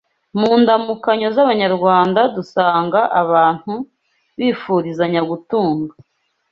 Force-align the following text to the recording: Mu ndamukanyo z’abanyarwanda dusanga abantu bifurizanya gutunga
Mu 0.39 0.51
ndamukanyo 0.61 1.27
z’abanyarwanda 1.35 2.21
dusanga 2.35 2.99
abantu 3.21 3.73
bifurizanya 4.37 5.21
gutunga 5.29 5.93